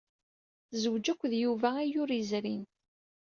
Tezwej 0.69 1.05
akked 1.11 1.33
Yuba 1.43 1.69
ayyur 1.81 2.09
yezrin. 2.13 2.63